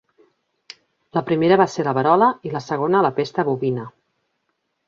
La 1.17 1.23
primera 1.27 1.59
va 1.61 1.69
ser 1.75 1.85
la 1.89 1.95
verola, 1.99 2.31
i 2.51 2.55
la 2.57 2.65
segona 2.71 3.05
la 3.09 3.15
pesta 3.23 3.47
bovina. 3.51 3.89